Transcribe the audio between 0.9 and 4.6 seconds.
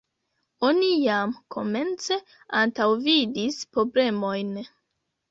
jam komence antaŭvidis problemojn.